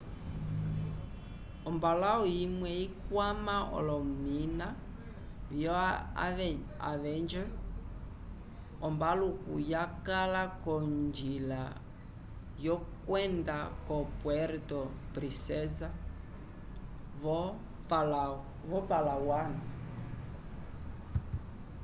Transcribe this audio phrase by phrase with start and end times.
[1.69, 4.67] ombalãwu imwe ikwama olomina
[5.51, 5.73] vio
[6.91, 7.47] avenger
[8.87, 11.63] ombaluku yakala k'onjila
[12.65, 14.81] yokwenda ko puerto
[15.13, 15.87] princesa
[17.21, 19.51] vo-palawan